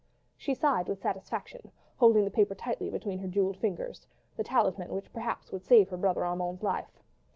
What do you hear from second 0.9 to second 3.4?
satisfaction, holding the paper tightly between her